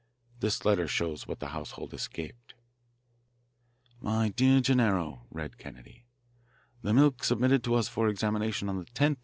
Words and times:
This 0.39 0.65
letter 0.65 0.87
shows 0.87 1.27
what 1.27 1.39
the 1.39 1.49
household 1.49 1.93
escaped." 1.93 2.55
"My 4.01 4.29
dear 4.29 4.59
Gennaro," 4.59 5.27
read 5.29 5.59
Kennedy. 5.59 6.07
"The 6.81 6.91
milk 6.91 7.23
submitted 7.23 7.63
to 7.65 7.75
us 7.75 7.87
for 7.87 8.07
examination 8.09 8.67
on 8.67 8.79
the 8.79 8.85
10th 8.85 9.07
inst. 9.09 9.17